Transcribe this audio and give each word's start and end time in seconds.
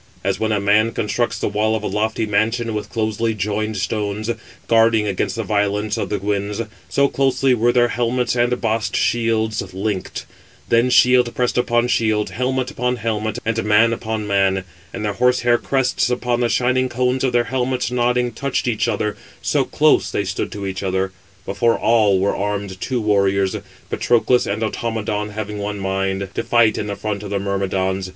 As 0.23 0.39
when 0.39 0.51
a 0.51 0.59
man 0.59 0.93
constructs 0.93 1.37
the 1.37 1.47
wall 1.47 1.75
of 1.75 1.83
a 1.83 1.87
lofty 1.87 2.25
mansion 2.25 2.73
with 2.73 2.89
closely 2.89 3.35
joined 3.35 3.77
stones, 3.77 4.31
guarding 4.67 5.05
against 5.05 5.35
the 5.35 5.43
violence 5.43 5.95
of 5.95 6.09
the 6.09 6.17
winds, 6.17 6.59
so 6.89 7.07
closely 7.07 7.53
were 7.53 7.71
their 7.71 7.89
helmets 7.89 8.35
and 8.35 8.59
bossed 8.59 8.95
shields 8.95 9.61
linked: 9.75 10.25
then 10.69 10.89
shield 10.89 11.31
pressed 11.35 11.55
upon 11.55 11.87
shield, 11.87 12.31
helmet 12.31 12.71
upon 12.71 12.95
helmet, 12.95 13.37
and 13.45 13.63
man 13.63 13.93
upon 13.93 14.25
man; 14.25 14.63
and 14.91 15.05
the 15.05 15.13
horse 15.13 15.41
hair 15.41 15.59
crests 15.59 16.09
upon 16.09 16.39
the 16.39 16.49
shining 16.49 16.89
cones 16.89 17.23
of 17.23 17.31
[their 17.31 17.43
helmets] 17.53 17.91
nodding, 17.91 18.31
touched 18.31 18.67
each 18.67 18.87
other; 18.87 19.15
so 19.43 19.63
close 19.63 20.07
stood 20.15 20.47
they 20.47 20.49
to 20.57 20.65
each 20.65 20.81
other. 20.81 21.11
Before 21.45 21.77
all 21.77 22.17
were 22.17 22.35
armed 22.35 22.81
two 22.81 22.99
warriors. 22.99 23.55
Patroclus 23.91 24.47
and 24.47 24.63
Automedon, 24.63 25.33
having 25.33 25.59
one 25.59 25.79
mind, 25.79 26.29
to 26.33 26.41
fight 26.41 26.79
in 26.79 26.87
the 26.87 26.95
front 26.95 27.21
of 27.21 27.29
the 27.29 27.37
Myrmidons. 27.37 28.09